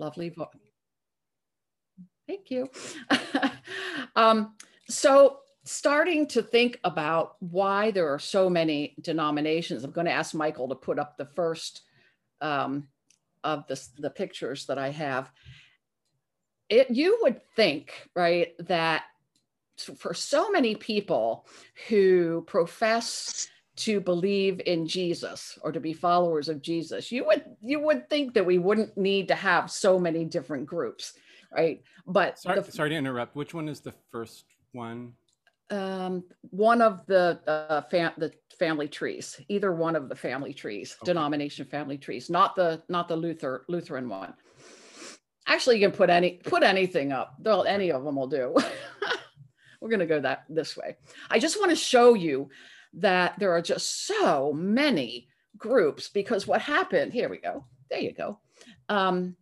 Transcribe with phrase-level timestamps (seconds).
[0.00, 0.48] lovely voice.
[2.26, 2.68] Thank you.
[4.16, 4.54] um,
[4.88, 10.34] so starting to think about why there are so many denominations, I'm going to ask
[10.34, 11.82] Michael to put up the first
[12.40, 12.88] um,
[13.44, 15.30] of the, the pictures that I have.
[16.68, 19.04] It, you would think, right, that
[19.96, 21.46] for so many people
[21.88, 23.48] who profess
[23.80, 28.34] to believe in Jesus or to be followers of Jesus, you would you would think
[28.34, 31.14] that we wouldn't need to have so many different groups,
[31.50, 31.82] right?
[32.06, 33.34] But sorry, the, sorry to interrupt.
[33.34, 35.14] Which one is the first one?
[35.70, 40.96] Um, one of the uh, fam- the family trees, either one of the family trees,
[41.00, 41.10] okay.
[41.12, 44.34] denomination family trees, not the not the Luther Lutheran one.
[45.46, 47.34] Actually, you can put any put anything up.
[47.40, 48.54] They'll, any of them will do.
[49.80, 50.96] We're going to go that this way.
[51.30, 52.50] I just want to show you
[52.94, 57.64] that there are just so many groups because what happened, here we go.
[57.90, 58.38] There you go.
[58.88, 59.36] Um,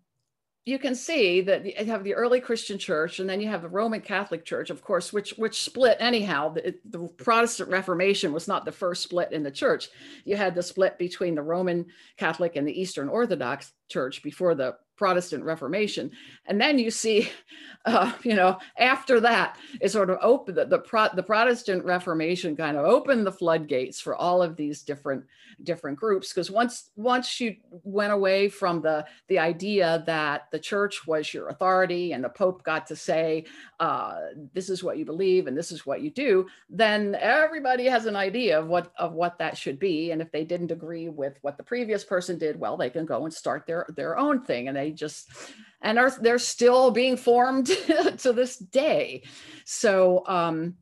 [0.68, 3.70] you can see that you have the early Christian church and then you have the
[3.70, 6.50] Roman Catholic Church, of course, which which split anyhow.
[6.50, 9.88] The, the, Protestant Reformation was not the first split in the church.
[10.26, 11.86] You had the split between the Roman
[12.18, 16.10] Catholic and the Eastern Orthodox Church before the Protestant Reformation.
[16.46, 17.30] And then you see,
[17.86, 22.56] uh, you know, after that, it sort of opened the, the, Pro, the Protestant Reformation
[22.56, 25.24] kind of opened the floodgates for all of these different
[25.62, 26.32] different groups.
[26.32, 31.48] Because once once you went away from the the idea that the church was your
[31.48, 33.44] authority and the Pope got to say,
[33.80, 34.18] uh,
[34.52, 38.16] this is what you believe and this is what you do, then everybody has an
[38.16, 40.10] idea of what of what that should be.
[40.10, 43.24] And if they didn't agree with what the previous person did, well, they can go
[43.24, 44.68] and start their their own thing.
[44.68, 45.30] And they just
[45.80, 47.66] and are they're still being formed
[48.18, 49.22] to this day.
[49.64, 50.76] So um,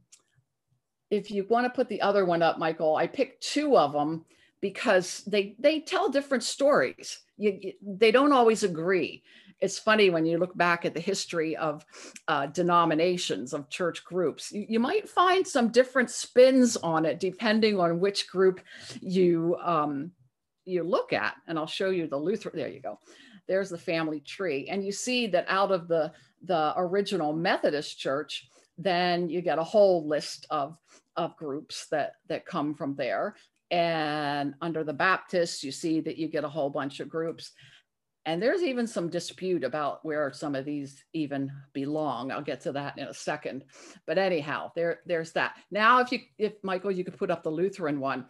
[1.11, 4.25] if you want to put the other one up, Michael, I picked two of them
[4.61, 7.21] because they they tell different stories.
[7.37, 9.23] You, you, they don't always agree.
[9.59, 11.84] It's funny when you look back at the history of
[12.29, 14.53] uh, denominations of church groups.
[14.53, 18.61] You, you, might find some different spins on it depending on which group
[19.00, 20.11] you um,
[20.67, 21.37] you look at.
[21.47, 22.53] And I'll show you the Luther.
[22.53, 22.99] There you go
[23.49, 24.69] there's the family tree.
[24.69, 26.12] And you see that out of the,
[26.45, 28.49] the original Methodist church,
[28.79, 30.77] then you get a whole list of,
[31.17, 33.37] of groups that, that come from there.
[33.71, 37.53] And under the Baptists, you see that you get a whole bunch of groups.
[38.27, 42.33] And there's even some dispute about where some of these even belong.
[42.33, 43.65] I'll get to that in a second.
[44.05, 45.55] But anyhow, there, there's that.
[45.71, 48.27] Now, if you, if Michael, you could put up the Lutheran one.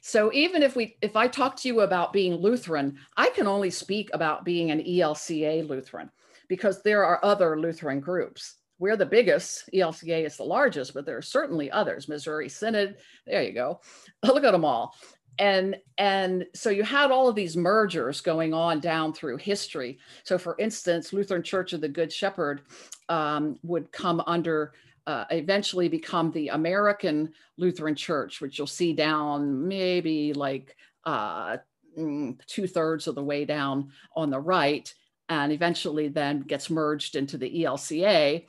[0.00, 3.70] So even if we if I talk to you about being Lutheran, I can only
[3.70, 6.10] speak about being an ELCA Lutheran
[6.48, 8.54] because there are other Lutheran groups.
[8.78, 12.08] We're the biggest, ELCA is the largest, but there are certainly others.
[12.08, 13.80] Missouri Synod, there you go.
[14.22, 14.94] Look at them all.
[15.40, 19.98] And and so you had all of these mergers going on down through history.
[20.24, 22.62] So for instance, Lutheran Church of the Good Shepherd
[23.08, 24.72] um, would come under
[25.08, 31.56] uh, eventually become the American Lutheran Church, which you'll see down maybe like uh,
[31.98, 34.92] mm, two thirds of the way down on the right,
[35.30, 38.44] and eventually then gets merged into the ELCA.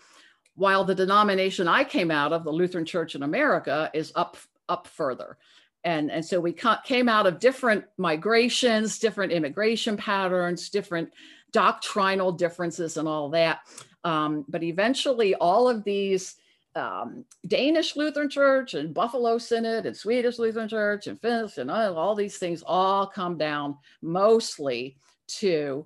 [0.56, 4.36] While the denomination I came out of, the Lutheran Church in America, is up
[4.68, 5.38] up further.
[5.86, 6.54] And, and so we
[6.84, 11.14] came out of different migrations, different immigration patterns, different
[11.54, 13.62] doctrinal differences, and all that.
[14.04, 16.36] Um, but eventually, all of these
[16.76, 21.98] um, Danish Lutheran Church and Buffalo Synod and Swedish Lutheran Church and Finnish and all,
[21.98, 24.98] all these things all come down mostly
[25.28, 25.86] to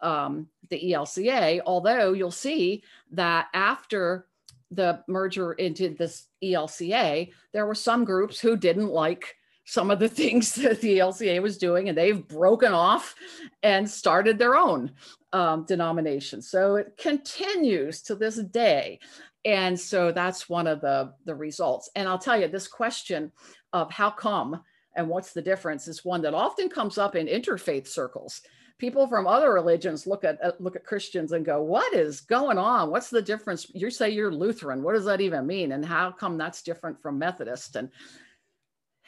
[0.00, 2.82] um, the ELCA, although you'll see
[3.12, 4.26] that after
[4.70, 10.08] the merger into this ELCA, there were some groups who didn't like some of the
[10.20, 13.14] things that the ELCA was doing, and they've broken off
[13.62, 14.90] and started their own
[15.32, 16.42] um, denomination.
[16.42, 18.98] So it continues to this day
[19.44, 21.90] and so that's one of the the results.
[21.96, 23.32] And i'll tell you this question
[23.72, 24.62] of how come
[24.94, 28.42] and what's the difference is one that often comes up in interfaith circles.
[28.78, 32.58] People from other religions look at uh, look at christians and go what is going
[32.58, 32.90] on?
[32.90, 33.66] What's the difference?
[33.74, 34.82] You say you're lutheran.
[34.82, 35.72] What does that even mean?
[35.72, 37.76] And how come that's different from methodist?
[37.76, 37.90] And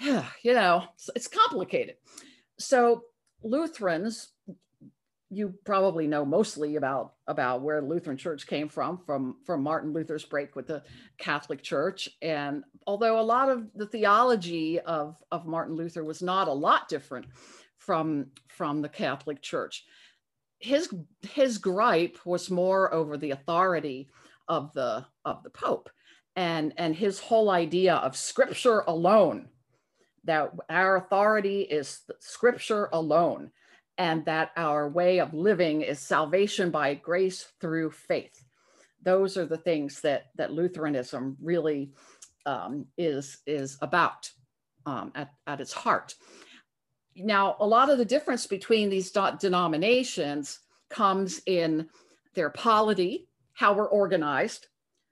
[0.01, 0.85] yeah you know
[1.15, 1.97] it's complicated.
[2.59, 3.05] So
[3.43, 4.33] lutherans
[5.31, 10.25] you probably know mostly about about where Lutheran Church came from, from from Martin Luther's
[10.25, 10.83] break with the
[11.19, 12.09] Catholic Church.
[12.23, 16.89] And although a lot of the theology of of Martin Luther was not a lot
[16.89, 17.27] different
[17.79, 19.85] from from the Catholic Church,
[20.59, 20.93] his
[21.23, 24.09] his gripe was more over the authority
[24.47, 25.91] of the of the Pope,
[26.37, 29.49] and and his whole idea of Scripture alone,
[30.25, 33.51] that our authority is Scripture alone
[33.99, 38.45] and that our way of living is salvation by grace through faith.
[39.03, 41.93] Those are the things that, that Lutheranism really
[42.47, 44.31] um, is, is about
[44.87, 46.15] um, at, at its heart.
[47.17, 50.61] Now, a lot of the difference between these denominations
[50.91, 51.89] comes in
[52.35, 54.67] their polity, how we're organized.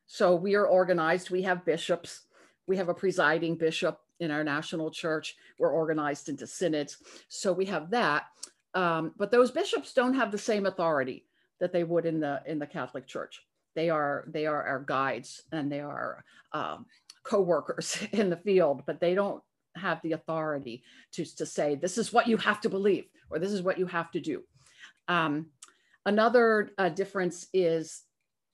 [0.06, 2.23] So we are organized, we have bishops,
[2.67, 6.99] we have a presiding bishop in our national church, we're organized into synods.
[7.29, 8.25] So we have that.
[8.74, 11.26] Um, but those bishops don't have the same authority
[11.60, 13.40] that they would in the in the Catholic Church.
[13.74, 16.86] They are they are our guides and they are um,
[17.24, 19.42] co-workers in the field, but they don't
[19.76, 20.82] have the authority
[21.12, 23.86] to, to say this is what you have to believe or this is what you
[23.86, 24.42] have to do.
[25.08, 25.46] Um,
[26.04, 28.02] another uh, difference is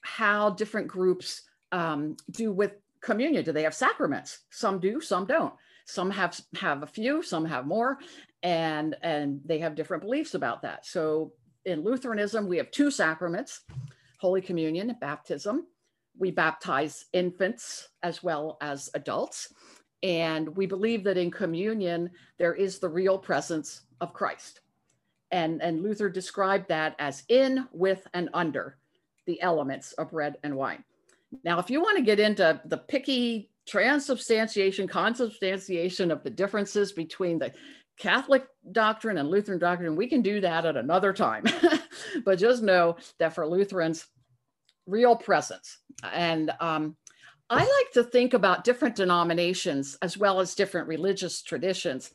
[0.03, 1.43] how different groups
[1.73, 3.45] um, do with communion.
[3.45, 4.41] Do they have sacraments?
[4.51, 5.55] Some do, some don't.
[5.87, 7.99] Some have have a few, some have more,
[8.43, 10.87] and and they have different beliefs about that.
[10.87, 11.33] So
[11.65, 13.63] in Lutheranism, we have two sacraments:
[14.19, 15.67] Holy Communion, and baptism.
[16.19, 19.53] We baptize infants as well as adults.
[20.03, 24.61] And we believe that in communion, there is the real presence of Christ.
[25.31, 28.79] And, and Luther described that as in, with, and under
[29.27, 30.85] the elements of bread and wine.
[31.45, 37.39] Now, if you want to get into the picky transubstantiation, consubstantiation of the differences between
[37.39, 37.53] the
[37.99, 41.45] Catholic doctrine and Lutheran doctrine, we can do that at another time.
[42.25, 44.07] but just know that for Lutherans,
[44.87, 45.79] real presence.
[46.13, 46.97] And um,
[47.51, 52.11] I like to think about different denominations as well as different religious traditions.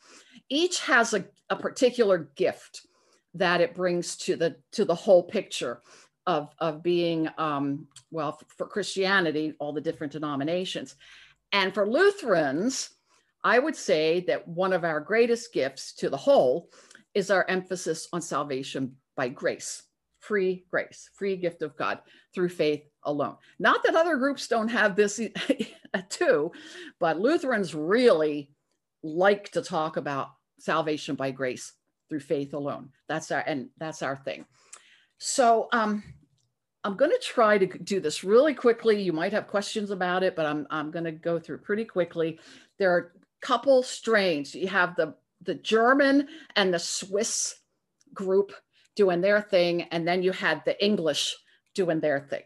[0.49, 2.85] Each has a, a particular gift
[3.35, 5.81] that it brings to the to the whole picture
[6.25, 10.95] of, of being, um, well, for Christianity, all the different denominations.
[11.51, 12.89] And for Lutherans,
[13.43, 16.69] I would say that one of our greatest gifts to the whole
[17.13, 19.83] is our emphasis on salvation by grace,
[20.19, 21.99] free grace, free gift of God
[22.33, 23.35] through faith alone.
[23.59, 25.19] Not that other groups don't have this
[26.09, 26.51] too,
[26.99, 28.49] but Lutherans really
[29.03, 30.29] like to talk about
[30.59, 31.73] salvation by grace
[32.09, 32.89] through faith alone.
[33.07, 34.45] That's our and that's our thing.
[35.17, 36.03] So um,
[36.83, 39.01] I'm going to try to do this really quickly.
[39.01, 42.39] You might have questions about it, but I'm I'm going to go through pretty quickly.
[42.79, 43.13] There are
[43.43, 44.55] couple strains.
[44.55, 47.55] You have the the German and the Swiss
[48.13, 48.53] group
[48.95, 51.35] doing their thing, and then you had the English
[51.75, 52.43] doing their thing.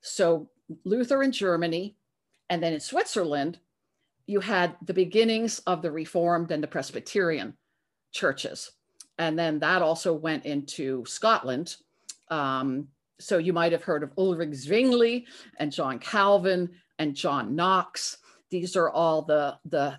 [0.00, 0.50] So
[0.84, 1.96] Luther in Germany,
[2.48, 3.58] and then in Switzerland,
[4.26, 7.56] you had the beginnings of the Reformed and the Presbyterian
[8.12, 8.72] churches.
[9.18, 11.76] And then that also went into Scotland.
[12.28, 12.88] Um,
[13.18, 15.26] so you might have heard of Ulrich Zwingli
[15.58, 18.18] and John Calvin and John Knox.
[18.50, 19.98] These are all the, the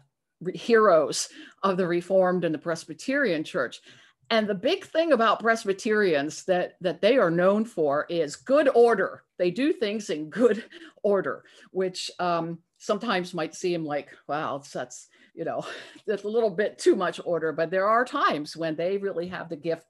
[0.54, 1.30] heroes
[1.64, 3.82] of the Reformed and the Presbyterian church.
[4.30, 9.24] And the big thing about Presbyterians that, that they are known for is good order.
[9.38, 10.64] They do things in good
[11.04, 15.66] order, which um, sometimes might seem like, wow, that's, you know,
[16.08, 19.50] that's a little bit too much order, but there are times when they really have
[19.50, 19.88] the gift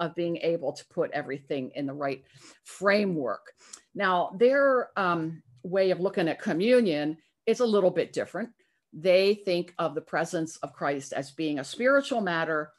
[0.00, 2.24] of being able to put everything in the right
[2.64, 3.52] framework.
[3.94, 7.16] Now, their um, way of looking at communion
[7.46, 8.50] is a little bit different.
[8.94, 12.70] They think of the presence of Christ as being a spiritual matter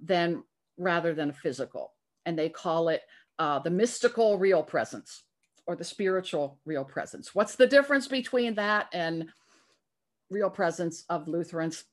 [0.00, 0.44] than
[0.78, 1.92] rather than a physical.
[2.24, 3.02] And they call it
[3.38, 5.24] uh, the mystical real presence
[5.66, 7.34] or the spiritual real presence.
[7.34, 9.26] What's the difference between that and
[10.30, 11.84] real presence of Lutherans?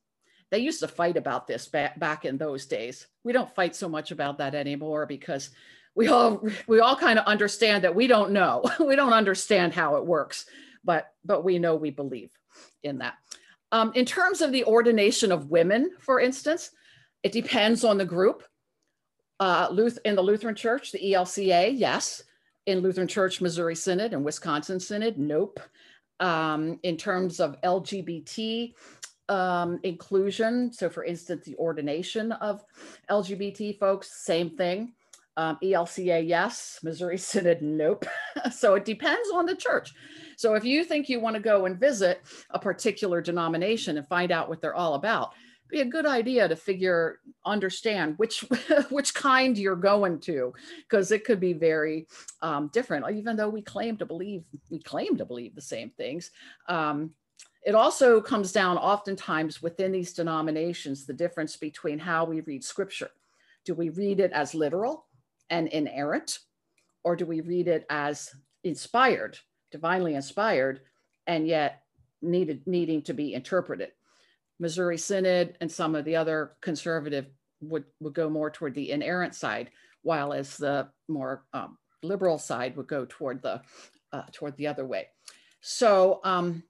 [0.52, 3.08] They used to fight about this back, back in those days.
[3.24, 5.50] We don't fight so much about that anymore because
[5.96, 8.64] we all we all kind of understand that we don't know.
[8.80, 10.46] we don't understand how it works,
[10.84, 12.32] but but we know we believe
[12.84, 13.16] in that.
[13.72, 16.72] Um, in terms of the ordination of women, for instance,
[17.24, 18.44] it depends on the group.
[19.40, 22.24] Uh, Luth- in the Lutheran Church, the ELCA, yes.
[22.68, 25.60] In Lutheran Church, Missouri Synod and Wisconsin Synod, nope.
[26.20, 28.74] Um, in terms of LGBT
[29.30, 32.64] um, inclusion, so for instance, the ordination of
[33.10, 34.94] LGBT folks, same thing.
[35.38, 36.80] Um, ELCA, yes.
[36.84, 38.06] Missouri Synod, nope.
[38.52, 39.94] so it depends on the church.
[40.42, 44.32] So if you think you want to go and visit a particular denomination and find
[44.32, 45.34] out what they're all about,
[45.70, 48.40] be a good idea to figure understand which
[48.90, 52.08] which kind you're going to because it could be very
[52.42, 53.06] um, different.
[53.16, 56.32] Even though we claim to believe we claim to believe the same things
[56.68, 57.12] um,
[57.64, 63.12] it also comes down oftentimes within these denominations the difference between how we read scripture.
[63.64, 65.06] Do we read it as literal
[65.52, 66.40] and inerrant
[67.04, 68.32] or do we read it as
[68.64, 69.38] inspired
[69.72, 70.82] divinely inspired
[71.28, 71.84] and yet
[72.22, 73.92] needed needing to be interpreted
[74.62, 77.26] Missouri Synod and some of the other conservative
[77.62, 79.72] would, would go more toward the inerrant side,
[80.04, 83.62] while as the more um, liberal side would go toward the
[84.14, 85.08] uh, toward the other way.
[85.62, 86.64] So um,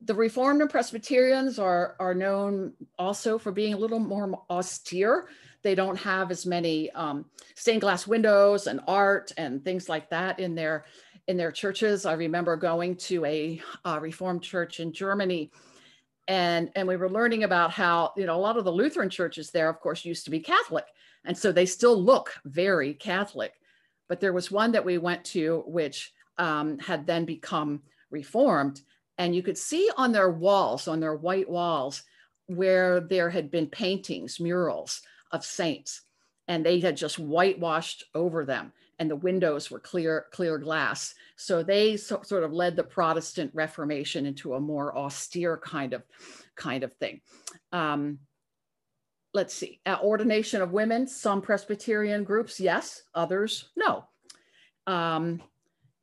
[0.00, 5.28] the Reformed and Presbyterians are, are known also for being a little more austere.
[5.62, 10.40] They don't have as many um, stained glass windows and art and things like that
[10.40, 10.86] in their
[11.30, 12.04] in their churches.
[12.06, 15.52] I remember going to a, a Reformed church in Germany,
[16.26, 19.50] and and we were learning about how you know a lot of the Lutheran churches
[19.50, 20.86] there, of course, used to be Catholic,
[21.24, 23.52] and so they still look very Catholic.
[24.08, 28.80] But there was one that we went to which um, had then become Reformed,
[29.16, 32.02] and you could see on their walls, on their white walls,
[32.46, 36.02] where there had been paintings, murals of saints,
[36.48, 41.14] and they had just whitewashed over them, and the windows were clear, clear glass.
[41.34, 46.02] So they so, sort of led the Protestant Reformation into a more austere kind of,
[46.54, 47.22] kind of thing.
[47.72, 48.18] Um,
[49.32, 54.04] let's see, uh, ordination of women, some Presbyterian groups, yes, others, no.
[54.86, 55.42] Um,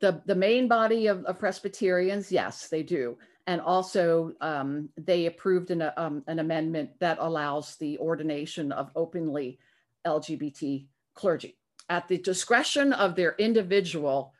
[0.02, 3.18] the, the main body of, of Presbyterians, yes, they do.
[3.46, 9.60] And also um, they approved an, um, an amendment that allows the ordination of openly
[10.06, 11.58] LGBT clergy
[11.90, 14.34] at the discretion of their individual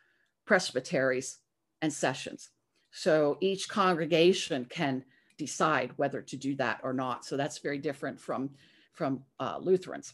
[0.46, 1.40] presbyteries
[1.82, 2.50] and sessions.
[2.92, 5.04] So each congregation can
[5.38, 7.26] decide whether to do that or not.
[7.26, 8.50] So that's very different from,
[8.94, 10.14] from uh, Lutherans.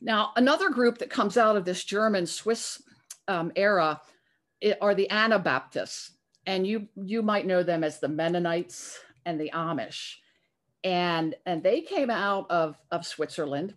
[0.00, 2.82] Now, another group that comes out of this German Swiss
[3.28, 4.00] um, era
[4.80, 6.12] are the Anabaptists,
[6.46, 10.16] and you you might know them as the Mennonites and the Amish,
[10.82, 13.74] and and they came out of of Switzerland,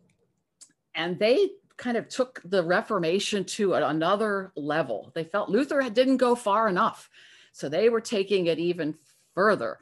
[0.96, 5.12] and they kind of took the Reformation to another level.
[5.14, 7.10] They felt Luther didn't go far enough,
[7.52, 8.96] so they were taking it even
[9.34, 9.80] further.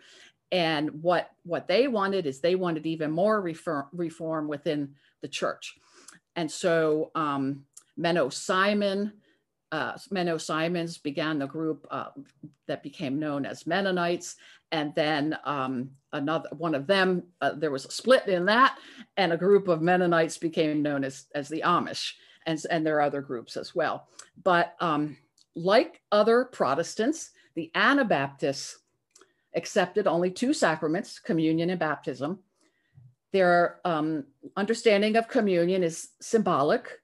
[0.52, 5.76] And what what they wanted is they wanted even more reform, reform within the church,
[6.36, 7.66] and so um,
[8.00, 9.14] Menno Simon
[9.74, 12.10] uh, Menno Simons began the group uh,
[12.68, 14.36] that became known as Mennonites.
[14.72, 18.78] And then um, another one of them, uh, there was a split in that,
[19.18, 22.14] and a group of Mennonites became known as, as the Amish.
[22.46, 24.08] And, and there are other groups as well.
[24.44, 25.18] But um,
[25.56, 28.80] like other Protestants, the Anabaptists
[29.56, 32.40] accepted only two sacraments, communion and baptism.
[33.32, 37.00] Their um, understanding of communion is symbolic,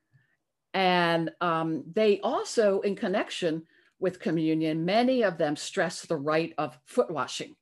[0.74, 3.64] and um, they also, in connection
[4.00, 7.56] with communion, many of them stress the rite of foot washing.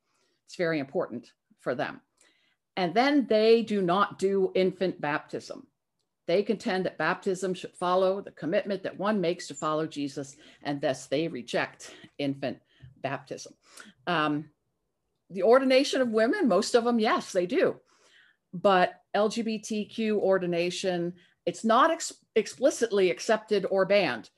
[0.46, 1.32] It's very important
[1.68, 2.00] for them.
[2.78, 5.68] And then they do not do infant baptism.
[6.26, 10.80] They contend that baptism should follow the commitment that one makes to follow Jesus, and
[10.80, 12.60] thus they reject infant
[13.02, 13.54] baptism.
[14.06, 14.46] Um,
[15.30, 17.76] the ordination of women, most of them, yes, they do.
[18.54, 24.30] But LGBTQ ordination it's not ex explicitly accepted or banned,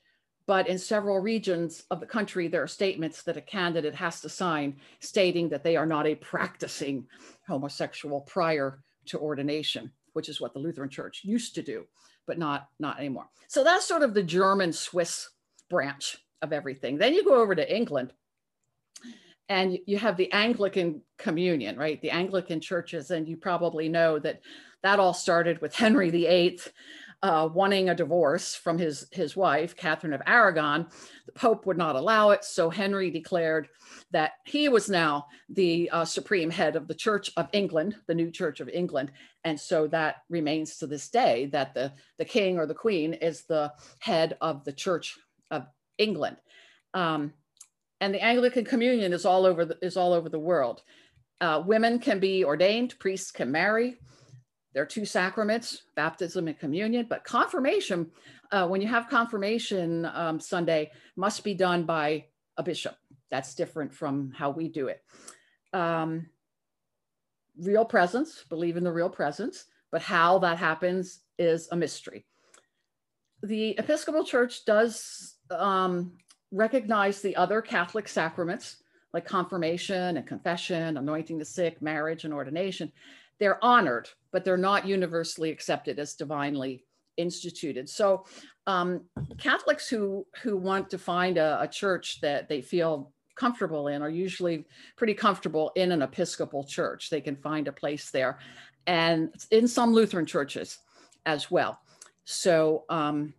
[0.50, 4.28] but in several regions of the country, there are statements that a candidate has to
[4.28, 7.06] sign stating that they are not a practicing
[7.46, 11.84] homosexual prior to ordination, which is what the Lutheran Church used to do,
[12.26, 13.26] but not, not anymore.
[13.46, 15.30] So that's sort of the German Swiss
[15.68, 16.98] branch of everything.
[16.98, 18.12] Then you go over to England
[19.48, 22.02] and you have the Anglican communion, right?
[22.02, 24.40] The Anglican churches, and you probably know that
[24.82, 26.58] that all started with Henry VIII
[27.22, 30.86] uh, wanting a divorce from his, his wife, Catherine of Aragon.
[31.26, 33.68] The Pope would not allow it, so Henry declared
[34.10, 38.30] that he was now the uh, supreme head of the Church of England, the new
[38.30, 39.12] Church of England.
[39.44, 43.42] And so that remains to this day that the, the king or the queen is
[43.42, 45.18] the head of the Church
[45.50, 45.66] of
[45.98, 46.38] England.
[46.94, 47.34] Um,
[48.00, 50.82] and the Anglican communion is all over the, is all over the world.
[51.42, 53.98] Uh, women can be ordained, priests can marry.
[54.72, 58.10] There are two sacraments, baptism and communion, but confirmation,
[58.52, 62.96] uh, when you have confirmation um, Sunday, must be done by a bishop.
[63.30, 65.02] That's different from how we do it.
[65.72, 66.26] Um,
[67.58, 72.24] real presence, believe in the real presence, but how that happens is a mystery.
[73.42, 76.12] The Episcopal Church does um,
[76.52, 78.76] recognize the other Catholic sacraments
[79.12, 82.92] like confirmation and confession, anointing the sick, marriage, and ordination
[83.40, 86.84] they're honored, but they're not universally accepted as divinely
[87.16, 87.88] instituted.
[87.88, 88.26] So
[88.66, 89.02] um,
[89.38, 94.10] Catholics who who want to find a, a, church that they feel comfortable in are
[94.10, 94.66] usually
[94.96, 97.10] pretty comfortable in an Episcopal church.
[97.10, 98.38] They can find a place there,
[98.86, 100.78] and in some Lutheran churches
[101.26, 101.80] as well.
[102.24, 103.34] So um,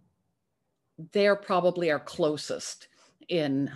[1.12, 2.88] they're probably our closest
[3.29, 3.72] in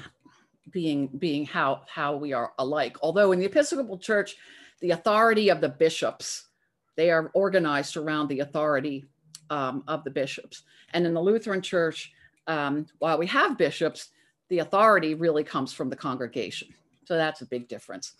[0.72, 2.98] being being how how we are alike.
[3.01, 4.36] Although in the Episcopal Church
[4.85, 6.49] the authority of the bishops
[6.95, 9.05] They are organized around the authority
[9.49, 10.61] um, of the bishops.
[10.93, 12.13] And in the Lutheran Church,
[12.45, 14.09] um, while we have bishops,
[14.49, 16.67] the authority really comes from the congregation.
[17.05, 18.13] So that's a big difference.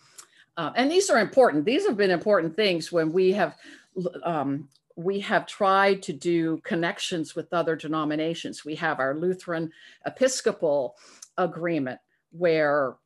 [0.56, 1.64] Uh, and these are important.
[1.64, 3.54] These have been important things when we have
[4.24, 8.64] um, we have tried to do connections with other denominations.
[8.64, 9.70] We have our Lutheran
[10.04, 10.96] Episcopal
[11.38, 12.00] agreement
[12.32, 12.96] where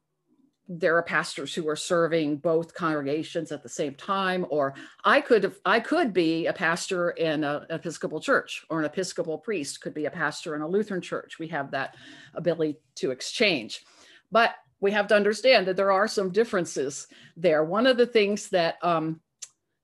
[0.73, 4.73] there are pastors who are serving both congregations at the same time or
[5.05, 9.81] i could i could be a pastor in an episcopal church or an episcopal priest
[9.81, 11.39] could be a pastor in a lutheran church.
[11.39, 11.97] We have that
[12.35, 13.85] ability to exchange.
[14.31, 17.65] But we have to understand that there are some differences there.
[17.65, 19.21] One of the things that um,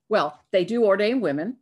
[0.08, 1.56] well they do ordain women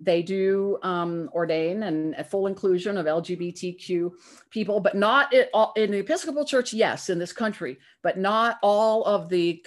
[0.00, 4.10] they do um, ordain and a full inclusion of LGBTQ
[4.48, 9.04] people, but not all, in the Episcopal Church, yes, in this country, but not all
[9.04, 9.62] of the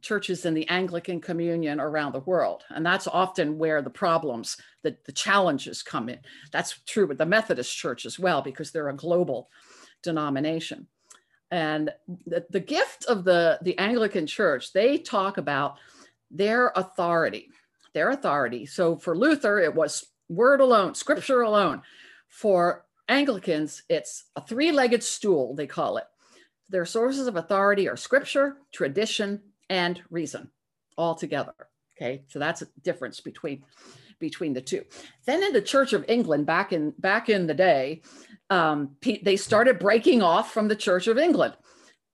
[0.00, 2.62] churches in the Anglican Communion around the world.
[2.70, 6.20] And that's often where the problems, the, the challenges come in.
[6.52, 9.50] That's true with the Methodist Church as well, because they're a global
[10.02, 10.86] denomination.
[11.50, 11.90] And
[12.26, 15.78] the, the gift of the, the Anglican Church, they talk about
[16.30, 17.50] their authority
[17.94, 18.66] their authority.
[18.66, 21.82] So for Luther, it was word alone, scripture alone.
[22.28, 26.04] For Anglicans, it's a three legged stool, they call it.
[26.68, 30.50] Their sources of authority are scripture, tradition, and reason
[30.96, 31.54] all together.
[31.96, 33.62] Okay, so that's a difference between
[34.18, 34.84] between the two.
[35.26, 38.02] Then in the Church of England, back in back in the day,
[38.50, 41.54] um, they started breaking off from the Church of England,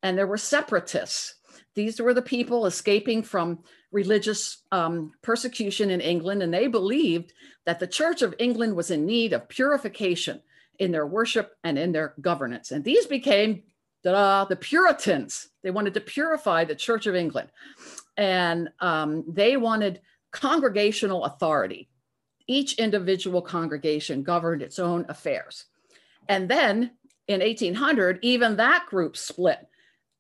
[0.03, 1.35] and there were separatists.
[1.75, 7.33] These were the people escaping from religious um, persecution in England, and they believed
[7.65, 10.43] that the Church of England was in need of purification
[10.79, 12.71] in their worship and in their governance.
[12.71, 13.63] And these became
[14.03, 15.49] the Puritans.
[15.63, 17.51] They wanted to purify the Church of England,
[18.17, 21.89] and um, they wanted congregational authority.
[22.47, 25.67] Each individual congregation governed its own affairs.
[26.29, 26.93] And then
[27.27, 29.67] in 1800, even that group split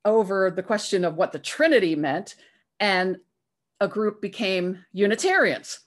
[0.04, 2.34] over the question of what the Trinity meant.
[2.81, 3.18] And
[3.81, 5.81] a group became Unitarians.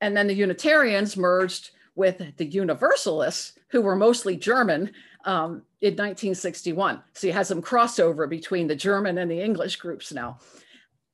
[0.00, 4.90] And then the Unitarians merged with the Universalists, who were mostly German,
[5.24, 7.02] um, in 1961.
[7.12, 10.38] So you had some crossover between the German and the English groups now.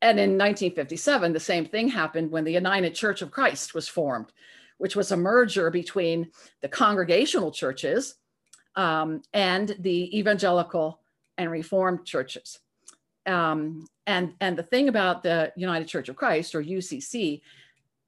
[0.02, 4.32] And in 1957, the same thing happened when the United Church of Christ was formed,
[4.78, 6.30] which was a merger between
[6.62, 8.14] the congregational churches
[8.76, 11.00] um, and the evangelical
[11.36, 12.60] and reformed churches.
[13.26, 17.42] Um, and, and the thing about the United Church of Christ or UCC,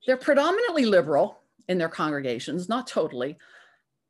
[0.07, 3.37] they're predominantly liberal in their congregations, not totally,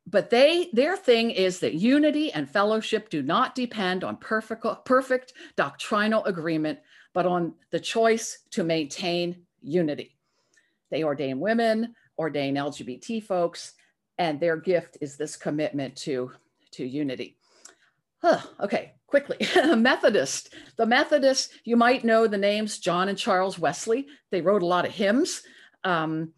[0.05, 5.33] but they their thing is that unity and fellowship do not depend on perfect, perfect
[5.55, 6.79] doctrinal agreement,
[7.13, 10.17] but on the choice to maintain unity.
[10.91, 13.73] They ordain women, ordain LGBT folks,
[14.17, 16.31] and their gift is this commitment to,
[16.71, 17.37] to unity.
[18.21, 19.47] Huh, okay, quickly.
[19.75, 20.55] Methodist.
[20.75, 24.07] The Methodists, you might know the names John and Charles Wesley.
[24.31, 25.43] They wrote a lot of hymns.
[25.83, 26.33] Um,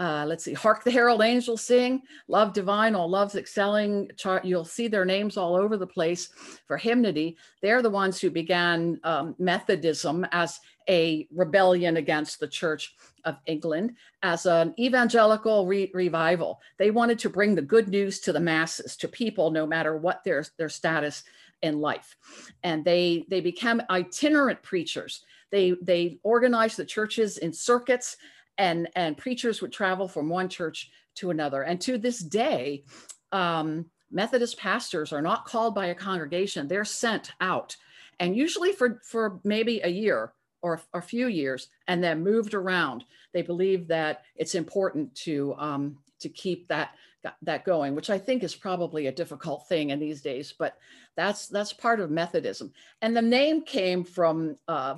[0.00, 4.10] uh, let's see, Hark the Herald Angels Sing, Love Divine, All Love's Excelling.
[4.42, 6.30] You'll see their names all over the place
[6.66, 7.36] for hymnody.
[7.62, 10.58] They're the ones who began um, Methodism as
[10.88, 16.60] a rebellion against the Church of England, as an evangelical re revival.
[16.76, 20.24] They wanted to bring the good news to the masses, to people, no matter what
[20.24, 21.22] their, their status
[21.66, 22.16] in life.
[22.62, 25.24] And they, they become itinerant preachers.
[25.50, 28.16] They, they organized the churches in circuits
[28.58, 31.62] and, and preachers would travel from one church to another.
[31.62, 32.84] And to this day,
[33.32, 37.76] um, Methodist pastors are not called by a congregation, they're sent out.
[38.18, 43.04] And usually for, for maybe a year or a few years and then moved around.
[43.32, 46.94] They believe that it's important to, um, to keep that
[47.42, 50.76] that going, which I think is probably a difficult thing in these days, but
[51.16, 52.72] that's that's part of Methodism.
[53.02, 54.96] And the name came from uh,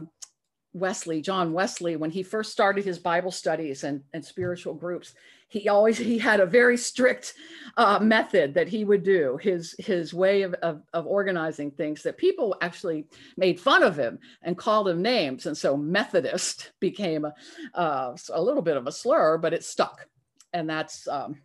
[0.75, 5.15] Wesley, John Wesley, when he first started his Bible studies and, and spiritual groups.
[5.49, 7.33] He always he had a very strict
[7.79, 9.39] uh, method that he would do.
[9.41, 13.07] His his way of, of, of organizing things that people actually
[13.39, 17.35] made fun of him and called him names, and so Methodist became a,
[17.75, 20.07] uh, a little bit of a slur, but it stuck,
[20.53, 21.37] and that's um,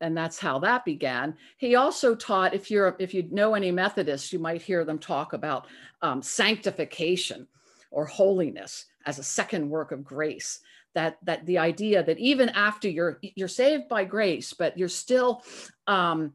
[0.00, 1.36] and that's how that began.
[1.56, 5.32] He also taught, if you're if you know any Methodists, you might hear them talk
[5.32, 5.66] about
[6.02, 7.46] um, sanctification
[7.90, 10.60] or holiness as a second work of grace.
[10.94, 15.42] That that the idea that even after you're you're saved by grace, but you're still
[15.86, 16.32] um,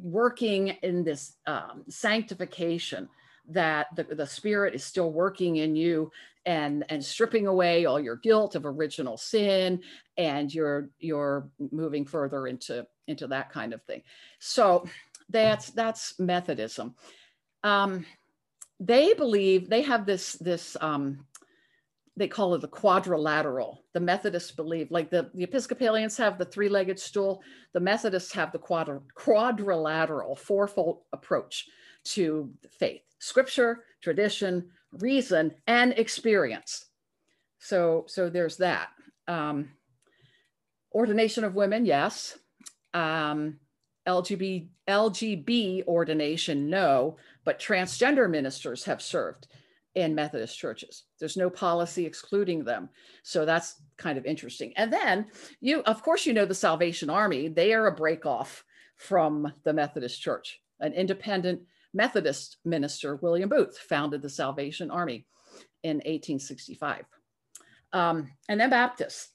[0.00, 3.08] working in this um, sanctification
[3.48, 6.10] that the, the spirit is still working in you
[6.44, 9.80] and and stripping away all your guilt of original sin
[10.16, 14.02] and you're you're moving further into into that kind of thing.
[14.38, 14.84] So
[15.28, 16.94] that's that's methodism.
[17.62, 18.06] Um,
[18.80, 21.24] they believe they have this this um,
[22.16, 23.84] they call it the quadrilateral.
[23.94, 28.52] The Methodists believe, like the, the Episcopalians have the three legged stool, the Methodists have
[28.52, 31.68] the quadri- quadrilateral, fourfold approach
[32.04, 33.02] to faith.
[33.18, 34.68] Scripture, tradition,
[35.00, 36.86] reason, and experience.
[37.58, 38.88] So, so there's that.
[39.28, 39.70] Um,
[40.92, 42.38] ordination of women, yes.
[42.94, 43.58] Um,
[44.06, 49.46] LGB, LGB ordination, no, but transgender ministers have served
[49.94, 51.04] in Methodist churches.
[51.20, 52.88] There's no policy excluding them.
[53.22, 54.72] So that's kind of interesting.
[54.76, 55.26] And then
[55.60, 58.64] you, of course, you know the Salvation Army, they are a break off
[58.96, 60.60] from the Methodist Church.
[60.80, 61.60] An independent
[61.94, 65.26] Methodist minister, William Booth, founded the Salvation Army
[65.82, 67.04] in 1865.
[67.92, 69.30] Um, and then Baptists.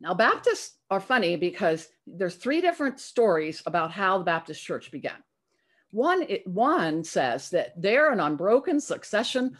[0.00, 5.22] Now, Baptists are funny because there's three different stories about how the Baptist church began.
[5.92, 9.58] One, it, one says that they're an unbroken succession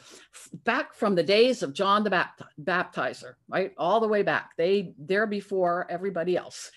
[0.65, 3.73] back from the days of John the Bapt- Baptizer, right?
[3.77, 4.53] All the way back.
[4.57, 6.71] They they're before everybody else.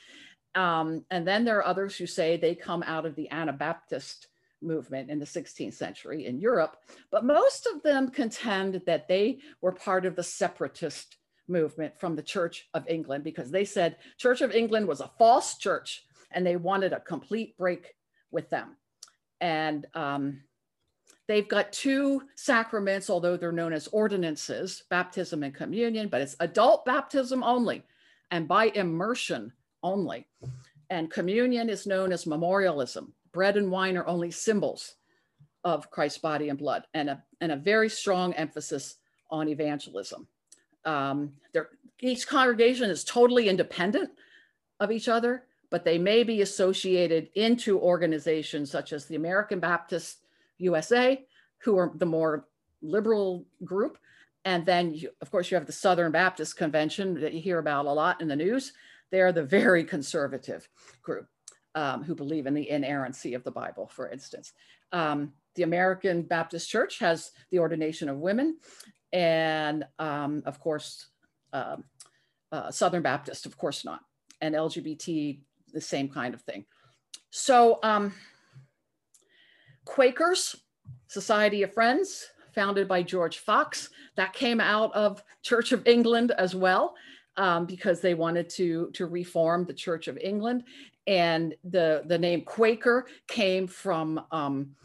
[0.56, 4.28] Um, and then there are others who say they come out of the Anabaptist
[4.66, 6.78] movement in the 16th century in Europe,
[7.12, 12.24] but most of them contend that they were part of the separatist movement from the
[12.24, 16.56] Church of England because they said Church of England was a false church and they
[16.56, 17.94] wanted a complete break
[18.32, 18.76] with them
[19.42, 20.42] and um,
[21.28, 26.86] they've got two sacraments, although they're known as ordinances, baptism and communion, but it's adult
[26.86, 27.84] baptism only
[28.32, 29.52] and by immersion
[29.84, 30.28] only.
[30.90, 33.14] And communion is known as memorialism.
[33.36, 34.96] Bread and wine are only symbols
[35.66, 38.96] of Christ's body and blood, and a, and a very strong emphasis
[39.30, 40.26] on evangelism.
[40.86, 41.34] Um,
[42.00, 44.12] each congregation is totally independent
[44.80, 50.20] of each other, but they may be associated into organizations such as the American Baptist
[50.60, 51.22] USA,
[51.58, 52.48] who are the more
[52.82, 53.98] liberal group.
[54.46, 57.86] And then, you, of course, you have the Southern Baptist Convention that you hear about
[57.86, 58.72] a lot in the news.
[59.12, 60.70] They're the very conservative
[61.02, 61.28] group
[61.76, 64.54] um, who believe in the inerrancy of the Bible, for instance.
[64.92, 68.58] Um, the American Baptist Church has the ordination of women.
[69.12, 71.08] And um, of course,
[71.54, 71.78] uh,
[72.52, 74.02] uh, Southern Baptist, of course not.
[74.42, 75.40] And LGBT
[75.74, 76.66] the same kind of thing.
[77.30, 78.14] So um,
[79.86, 80.56] Quakers,
[81.08, 86.56] Society of Friends, founded by George Fox, that came out of Church of England as
[86.56, 86.96] well.
[87.38, 90.64] Um, because they wanted to to reform the Church of England,
[91.08, 94.76] and the the name Quaker came from um,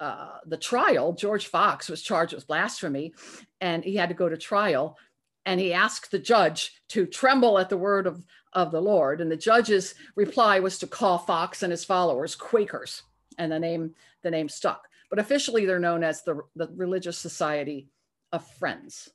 [0.00, 1.12] uh, the trial.
[1.12, 3.14] George Fox was charged with blasphemy,
[3.60, 4.98] and he had to go to trial.
[5.46, 9.20] And he asked the judge to tremble at the word of of the Lord.
[9.20, 13.02] And the judge's reply was to call Fox and his followers Quakers,
[13.38, 14.88] and the name the name stuck.
[15.10, 17.88] But officially, they're known as the, the Religious Society
[18.32, 19.10] of Friends.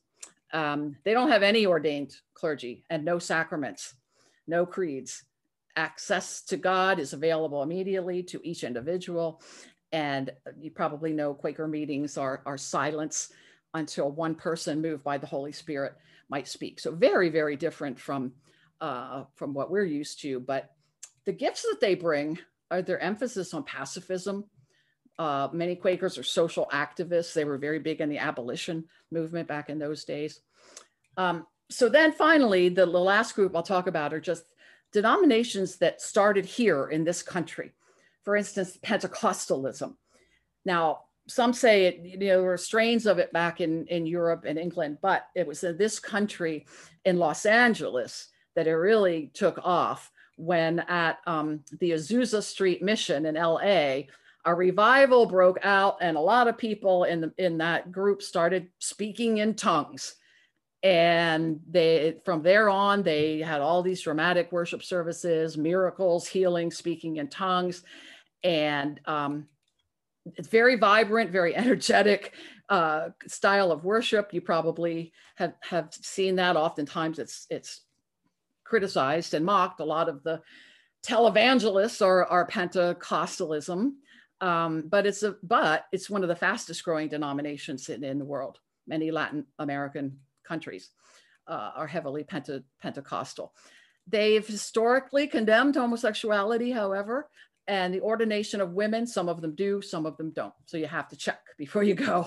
[0.52, 3.94] Um, they don't have any ordained clergy and no sacraments,
[4.46, 5.24] no creeds.
[5.76, 9.40] Access to God is available immediately to each individual.
[9.92, 13.32] And you probably know Quaker meetings are, are silence
[13.74, 15.94] until one person moved by the Holy Spirit
[16.28, 16.80] might speak.
[16.80, 18.32] So very, very different from
[18.80, 20.40] uh, from what we're used to.
[20.40, 20.70] But
[21.26, 22.38] the gifts that they bring
[22.70, 24.44] are their emphasis on pacifism.
[25.18, 27.34] Uh, many Quakers are social activists.
[27.34, 30.40] They were very big in the abolition movement back in those days.
[31.16, 34.44] Um, so then finally, the, the last group I'll talk about are just
[34.92, 37.72] denominations that started here in this country.
[38.24, 39.94] For instance, Pentecostalism.
[40.64, 44.44] Now, some say it, you know, there were strains of it back in, in Europe
[44.46, 46.66] and England, but it was in this country
[47.04, 53.26] in Los Angeles that it really took off when at um, the Azusa Street Mission
[53.26, 54.02] in LA,
[54.44, 58.68] a revival broke out and a lot of people in, the, in that group started
[58.78, 60.16] speaking in tongues.
[60.82, 67.16] And they, from there on, they had all these dramatic worship services, miracles, healing, speaking
[67.16, 67.82] in tongues.
[68.42, 69.46] And um,
[70.36, 72.32] it's very vibrant, very energetic
[72.68, 74.32] uh, style of worship.
[74.32, 76.56] You probably have, have seen that.
[76.56, 77.82] Oftentimes it's, it's
[78.64, 79.80] criticized and mocked.
[79.80, 80.40] A lot of the
[81.06, 83.92] televangelists are, are Pentecostalism,
[84.40, 88.24] um, but it's a but it's one of the fastest growing denominations in, in the
[88.24, 88.58] world.
[88.86, 90.18] Many Latin American
[90.50, 90.90] countries
[91.46, 93.52] uh, are heavily Pente, Pentecostal.
[94.06, 97.16] They've historically condemned homosexuality, however,
[97.66, 100.58] And the ordination of women, some of them do, some of them don't.
[100.66, 102.18] So you have to check before you go.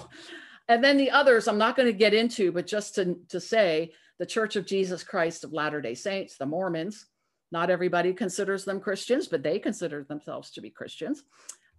[0.70, 3.92] And then the others, I'm not going to get into, but just to, to say
[4.20, 7.06] the Church of Jesus Christ of Latter day Saints, the Mormons,
[7.52, 11.24] not everybody considers them Christians, but they consider themselves to be Christians.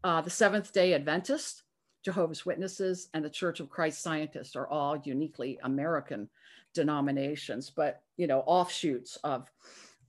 [0.02, 1.62] Uh, the Seventh day Adventist,
[2.04, 6.28] Jehovah's Witnesses, and the Church of Christ Scientists are all uniquely American
[6.74, 9.50] denominations, but you know, offshoots of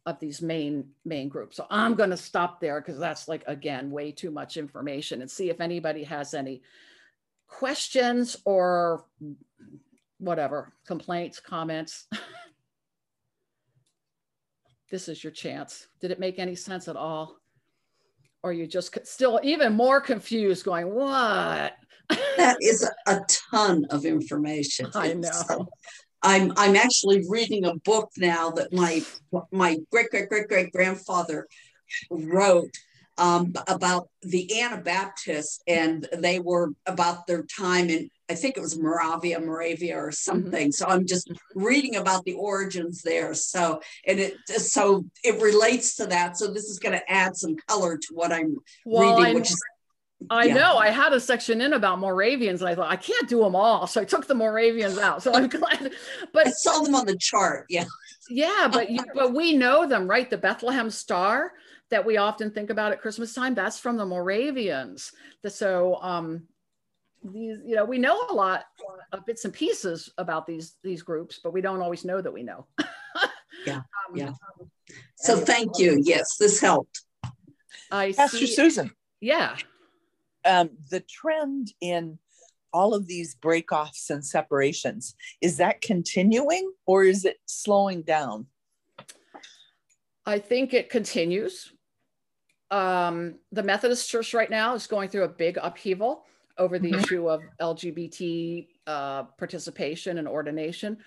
[0.06, 1.58] of these main main groups.
[1.58, 5.32] So I'm going to stop there because that's like again way too much information and
[5.32, 6.62] see if anybody has any
[7.48, 9.06] questions or
[10.20, 12.08] whatever complaints, comments.
[14.92, 15.88] this is your chance.
[16.02, 17.38] Did it make any sense at all?
[18.46, 21.74] Or you just still even more confused going, what?
[22.38, 24.86] that is a, ton of information.
[24.94, 25.32] I know.
[25.32, 25.68] So
[26.22, 29.02] I'm I'm actually reading a book now that my
[29.52, 31.48] my great great great great grandfather
[32.12, 32.70] wrote
[33.18, 38.78] um, about the Anabaptists, and they were about their time in I think it was
[38.78, 40.12] Moravia, Moravia, or mm-hmm.
[40.12, 40.68] something.
[40.68, 40.72] Mm-hmm.
[40.72, 41.64] So I'm just mm-hmm.
[41.64, 43.34] reading about the origins there.
[43.34, 46.38] So and it so it relates to that.
[46.38, 49.62] So this is going to add some color to what I'm well, reading, which is
[50.30, 50.54] I yeah.
[50.56, 50.78] know.
[50.78, 53.86] I had a section in about Moravians, and I thought I can't do them all,
[53.86, 55.22] so I took the Moravians out.
[55.22, 55.92] So I'm glad.
[56.34, 57.66] But I saw them on the chart.
[57.70, 57.86] Yeah.
[58.28, 60.28] Yeah, but you, but we know them, right?
[60.28, 61.52] The Bethlehem Star
[61.92, 63.56] that we often think about at Christmas time.
[63.56, 65.12] That's from the Moravians.
[65.44, 66.44] The, so um,
[67.24, 68.66] these, you know, we know a lot
[69.12, 72.44] of bits and pieces about these these groups, but we don't always know that we
[72.44, 72.66] know.
[73.66, 73.78] yeah.
[73.78, 74.32] Um, yeah.
[75.16, 76.02] So thank you.
[76.04, 77.02] Yes, this helped.
[77.92, 78.92] I Pastor see, Susan.
[79.22, 79.56] Yeah
[80.46, 82.20] um, the trend in
[82.72, 88.46] all of these breakoffs and separations is that continuing or is it slowing down
[90.26, 91.72] i think it continues
[92.72, 96.26] um, the methodist church right now is going through a big upheaval
[96.58, 97.02] over the mm-hmm.
[97.02, 100.98] issue of lgbt uh, participation and ordination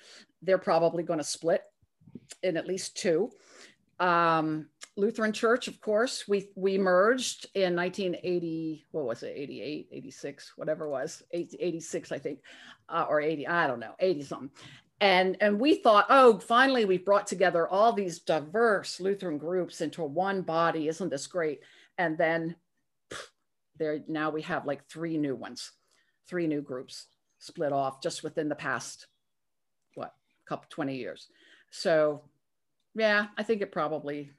[0.43, 1.63] they're probably going to split
[2.43, 3.31] in at least two
[4.01, 4.69] um,
[4.99, 8.85] Lutheran Church, of course, we we merged in 1980.
[8.91, 9.33] What was it?
[9.37, 12.41] 88, 86, whatever it was, 86, I think,
[12.89, 13.47] uh, or 80.
[13.47, 14.51] I don't know, 80 something.
[15.01, 20.03] And and we thought, oh, finally, we've brought together all these diverse Lutheran groups into
[20.03, 20.89] one body.
[20.89, 21.61] Isn't this great?
[21.99, 22.57] And then
[23.79, 25.73] there now we have like three new ones,
[26.27, 27.07] three new groups
[27.39, 29.07] split off just within the past
[29.95, 30.15] what
[30.47, 31.29] couple 20 years.
[31.71, 32.23] So
[32.95, 34.31] yeah, I think it probably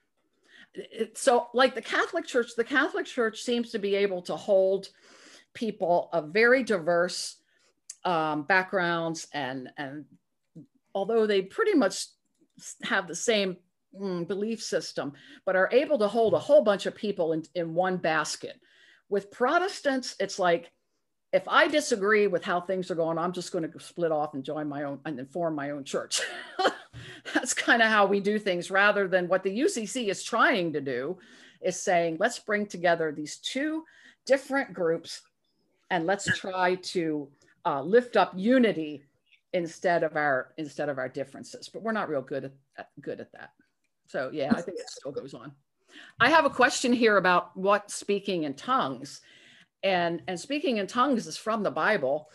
[1.13, 4.89] so like the Catholic Church, the Catholic Church seems to be able to hold
[5.53, 7.37] people of very diverse
[8.05, 10.05] um, backgrounds and and
[10.93, 12.05] although they pretty much
[12.83, 13.57] have the same
[13.99, 15.13] mm, belief system,
[15.45, 18.59] but are able to hold a whole bunch of people in, in one basket.
[19.09, 20.71] With Protestants, it's like
[21.31, 24.43] if I disagree with how things are going, I'm just going to split off and
[24.43, 26.21] join my own and then form my own church.
[27.33, 30.81] that's kind of how we do things rather than what the UCC is trying to
[30.81, 31.17] do
[31.61, 33.83] is saying, let's bring together these two
[34.25, 35.21] different groups
[35.91, 37.27] and let's try to
[37.65, 39.03] uh, lift up unity
[39.53, 43.31] instead of our instead of our differences but we're not real good at good at
[43.31, 43.51] that
[44.07, 45.51] so yeah i think it still goes on
[46.19, 49.21] i have a question here about what speaking in tongues
[49.83, 52.29] and and speaking in tongues is from the bible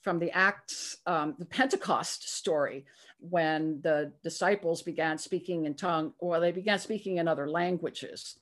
[0.00, 2.84] from the acts um, the pentecost story
[3.18, 8.38] when the disciples began speaking in tongue, or they began speaking in other languages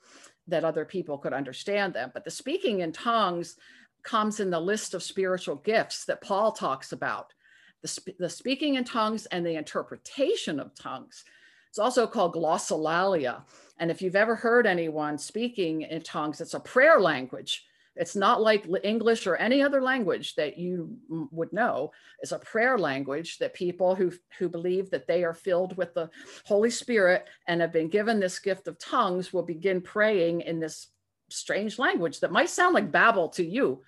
[0.46, 2.10] that other people could understand them.
[2.12, 3.56] But the speaking in tongues
[4.02, 7.32] comes in the list of spiritual gifts that Paul talks about.
[7.84, 11.24] The, sp- the speaking in tongues and the interpretation of tongues.
[11.68, 13.42] It's also called glossolalia.
[13.78, 17.66] And if you've ever heard anyone speaking in tongues, it's a prayer language
[17.96, 21.92] it's not like English or any other language that you would know.
[22.20, 26.10] It's a prayer language that people who, who believe that they are filled with the
[26.44, 30.88] Holy Spirit and have been given this gift of tongues will begin praying in this
[31.30, 33.82] strange language that might sound like Babel to you,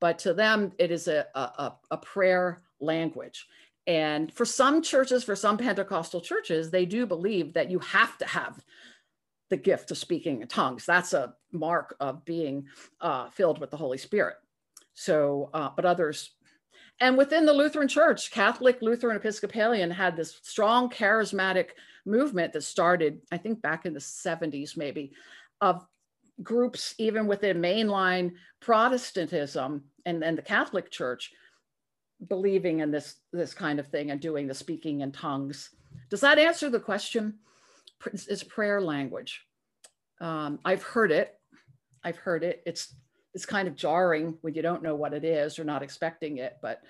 [0.00, 3.46] but to them, it is a, a, a prayer language.
[3.86, 8.26] And for some churches, for some Pentecostal churches, they do believe that you have to
[8.26, 8.62] have
[9.48, 10.84] the gift of speaking in tongues.
[10.84, 12.66] That's a mark of being
[13.00, 14.36] uh, filled with the Holy Spirit.
[14.92, 16.32] So, uh, but others,
[17.00, 21.68] and within the Lutheran Church, Catholic, Lutheran, Episcopalian had this strong charismatic
[22.04, 25.12] movement that started, I think, back in the 70s, maybe,
[25.60, 25.86] of
[26.42, 31.32] groups even within mainline Protestantism and, and the Catholic Church
[32.26, 35.70] believing in this this kind of thing and doing the speaking in tongues.
[36.10, 37.38] Does that answer the question?
[38.14, 39.44] is prayer language.
[40.20, 41.34] Um, I've heard it.
[42.04, 42.62] I've heard it.
[42.64, 42.94] It's
[43.34, 46.56] it's kind of jarring when you don't know what it is or not expecting it,
[46.62, 46.80] but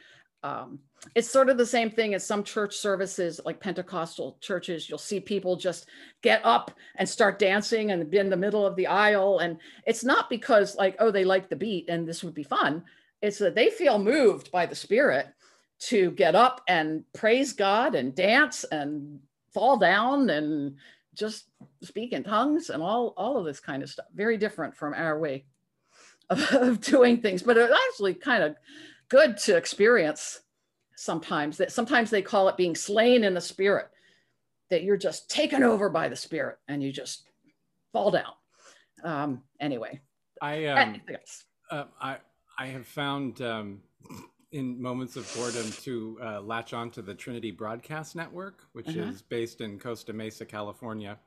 [0.43, 0.79] um,
[1.15, 4.89] it's sort of the same thing as some church services, like Pentecostal churches.
[4.89, 5.89] You'll see people just
[6.23, 9.41] get up and start dancing and be in the middle of the aisle.
[9.41, 12.85] And it's not because, like, oh, they like the beat and this would be fun.
[13.21, 15.27] It's that they feel moved by the Spirit
[15.81, 19.21] to get up and praise God and dance and
[19.53, 20.77] fall down and
[21.15, 21.47] just
[21.83, 24.07] speak in tongues and all, all of this kind of stuff.
[24.15, 25.45] Very different from our way
[26.31, 28.57] of, of doing things, but it's actually kind of
[29.09, 30.41] good to experience
[30.97, 33.89] sometimes that sometimes they call it being slain in the spirit
[34.69, 37.29] that you're just taken over by the spirit and you just
[37.93, 38.33] fall down.
[39.05, 40.01] Um anyway
[40.43, 41.01] I um,
[41.71, 42.17] uh, I
[42.59, 43.81] I have found um,
[44.53, 49.01] in moments of boredom to uh, latch onto the Trinity Broadcast Network, which Uh-huh.
[49.11, 51.19] is based in Costa Mesa, California.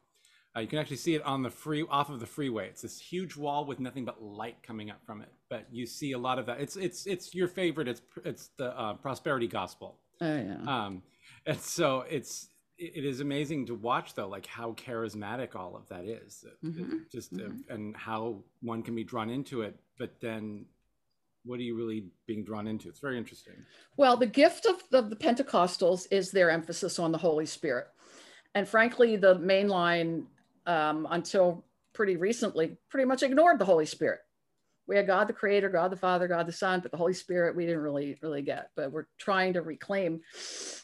[0.56, 2.68] Uh, you can actually see it on the free off of the freeway.
[2.68, 5.30] It's this huge wall with nothing but light coming up from it.
[5.50, 6.60] But you see a lot of that.
[6.60, 7.88] It's it's it's your favorite.
[7.88, 9.98] It's it's the uh, prosperity gospel.
[10.20, 11.04] oh yeah Um,
[11.46, 16.04] and so it's it is amazing to watch though, like how charismatic all of that
[16.04, 16.44] is.
[16.66, 17.64] Mhm, just uh, mhm.
[17.70, 19.80] and how one can be drawn into it.
[19.98, 20.66] But then,
[21.44, 22.88] what are you really being drawn into?
[22.88, 23.54] It's very interesting.
[23.98, 27.88] Well, the gift of the, the Pentecostals is their emphasis on the Holy Spirit.
[28.54, 30.28] And frankly, the main line
[30.66, 34.20] um, until pretty recently pretty much ignored the Holy Spirit.
[34.88, 37.56] We had God the Creator, God the Father, God the Son, but the Holy Spirit
[37.56, 38.72] we didn't really really get.
[38.76, 40.22] But we're trying to reclaim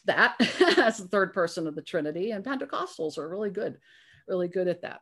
[0.06, 0.36] that
[0.78, 3.78] as the third person of the Trinity, and Pentecostals are really good,
[4.26, 5.00] really good at that.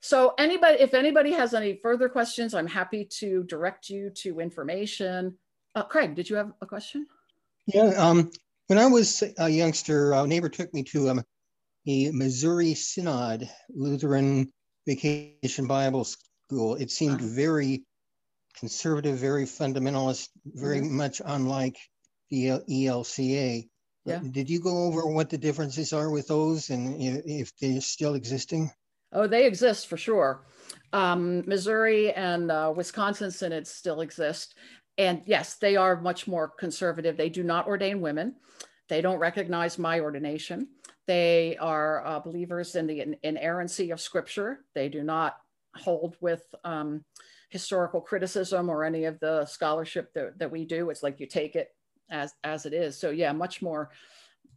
[0.00, 5.36] So anybody, if anybody has any further questions, I'm happy to direct you to information.
[5.74, 7.06] Uh, Craig, did you have a question?
[7.66, 8.30] Yeah, um,
[8.68, 11.24] when I was a youngster, a neighbor took me to um,
[11.86, 14.52] a Missouri Synod Lutheran
[14.86, 16.76] Vacation Bible School.
[16.76, 17.30] It seemed Uh-huh.
[17.34, 17.84] very
[18.56, 21.76] conservative, very fundamentalist, very much unlike
[22.30, 23.68] the ELCA.
[24.04, 24.20] Yeah.
[24.30, 28.70] Did you go over what the differences are with those and if they're still existing?
[29.12, 30.44] Oh, they exist for sure.
[30.92, 34.54] Um, Missouri and uh, Wisconsin synods still exist.
[34.96, 37.16] And yes, they are much more conservative.
[37.16, 38.34] They do not ordain women.
[38.88, 40.68] They don't recognize my ordination.
[41.06, 44.60] They are uh, believers in the in- inerrancy of scripture.
[44.74, 45.36] They do not
[45.74, 47.04] hold with um,
[47.48, 50.90] historical criticism or any of the scholarship that, that we do.
[50.90, 51.68] It's like you take it
[52.10, 52.98] as, as it is.
[52.98, 53.90] So yeah, much more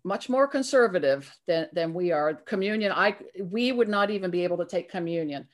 [0.04, 2.34] much more conservative than, than we are.
[2.34, 5.48] Communion, I we would not even be able to take communion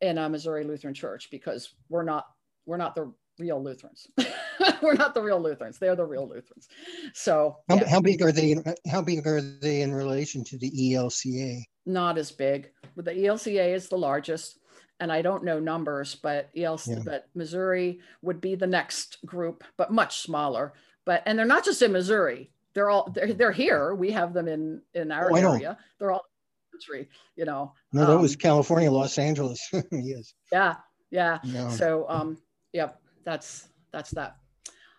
[0.00, 2.26] in a Missouri Lutheran Church because we're not
[2.66, 4.06] we're not the real Lutherans.
[4.82, 5.78] we're not the real Lutherans.
[5.78, 6.68] They're the real Lutherans.
[7.14, 8.52] So How, yeah, how big are they?
[8.52, 11.62] in- How big are they in relation to the ELCA?
[11.88, 12.70] not as big.
[12.96, 14.58] But the ELCA is the largest,
[14.98, 17.02] and I don't know numbers, but ELC, Yeah.
[17.04, 20.72] but Missouri would be the next group, but much smaller.
[21.04, 22.50] But and they're not just in Missouri.
[22.76, 23.94] They're all they're, they're here.
[23.94, 25.78] We have them in in our Oh, area.
[25.98, 26.26] They're all
[26.70, 27.08] country.
[27.34, 27.72] You know.
[27.94, 29.66] No, that Um, was California, Los Angeles.
[29.90, 30.34] yes.
[30.52, 30.74] Yeah,
[31.10, 31.38] yeah.
[31.42, 31.70] No.
[31.70, 32.36] So, um,
[32.74, 34.36] yep, that's that's that.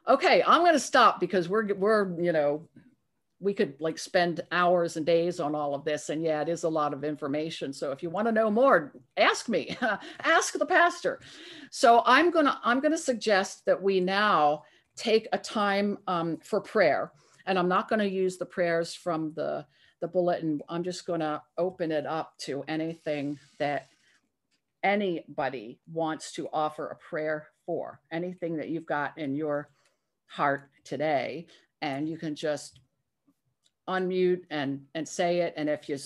[0.08, 2.68] Okay, I'm going to stop because we're we're you know
[3.40, 6.64] we could like spend hours and days on all of this, and yeah, it is
[6.64, 7.72] a lot of information.
[7.74, 9.78] So if you want to know more, ask me,
[10.24, 11.20] ask the pastor.
[11.70, 14.64] So I'm gonna I'm gonna suggest that we now
[14.96, 17.12] take a time um, for prayer,
[17.48, 19.66] and I'm not going to use the prayers from the
[20.00, 20.62] the bulletin.
[20.70, 23.88] I'm just going to open it up to anything that
[24.84, 29.70] anybody wants to offer a prayer for, anything that you've got in your
[30.28, 31.48] heart today,
[31.82, 32.80] and you can just
[33.90, 35.54] unmute and and say it.
[35.58, 35.98] And if you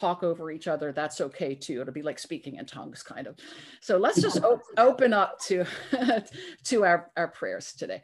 [0.00, 1.80] talk over each other, that's okay too.
[1.80, 3.36] It'll be like speaking in tongues, kind of.
[3.80, 5.64] So let's just op- open up to
[6.64, 8.02] to our, our prayers today.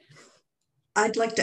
[0.96, 1.42] I'd like to